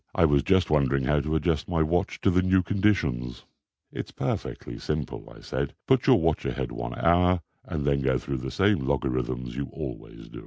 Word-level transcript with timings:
I 0.15 0.25
was 0.25 0.41
just 0.41 0.71
wondering 0.71 1.03
how 1.03 1.19
to 1.19 1.35
adjust 1.35 1.69
my 1.69 1.83
watch 1.83 2.19
to 2.21 2.31
the 2.31 2.41
new 2.41 2.63
conditions." 2.63 3.45
"It's 3.91 4.09
perfectly 4.09 4.79
simple," 4.79 5.31
I 5.31 5.41
said. 5.41 5.75
"Put 5.85 6.07
your 6.07 6.19
watch 6.19 6.43
ahead 6.43 6.71
one 6.71 6.97
hour, 6.97 7.41
and 7.63 7.85
then 7.85 8.01
go 8.01 8.17
through 8.17 8.37
the 8.37 8.49
same 8.49 8.79
logarithms 8.87 9.55
you 9.55 9.65
always 9.71 10.27
do." 10.29 10.39